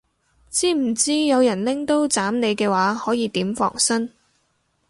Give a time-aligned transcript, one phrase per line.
[0.49, 4.09] 知唔知有人拎刀斬你嘅話可以點防身